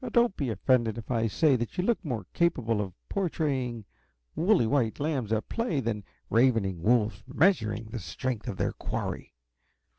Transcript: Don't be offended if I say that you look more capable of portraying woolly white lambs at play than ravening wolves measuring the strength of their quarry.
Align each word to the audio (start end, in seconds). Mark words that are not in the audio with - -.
Don't 0.13 0.35
be 0.35 0.49
offended 0.49 0.97
if 0.97 1.11
I 1.11 1.27
say 1.27 1.55
that 1.57 1.77
you 1.77 1.83
look 1.83 2.03
more 2.03 2.25
capable 2.33 2.81
of 2.81 2.95
portraying 3.07 3.85
woolly 4.35 4.65
white 4.65 4.99
lambs 4.99 5.31
at 5.31 5.47
play 5.47 5.79
than 5.79 6.03
ravening 6.27 6.81
wolves 6.81 7.21
measuring 7.27 7.85
the 7.85 7.99
strength 7.99 8.47
of 8.47 8.57
their 8.57 8.71
quarry. 8.71 9.35